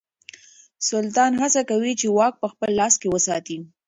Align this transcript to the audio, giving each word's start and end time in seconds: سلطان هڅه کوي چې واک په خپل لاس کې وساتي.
سلطان 0.89 1.31
هڅه 1.41 1.61
کوي 1.69 1.93
چې 1.99 2.07
واک 2.17 2.33
په 2.41 2.47
خپل 2.53 2.69
لاس 2.79 2.93
کې 3.01 3.07
وساتي. 3.13 3.57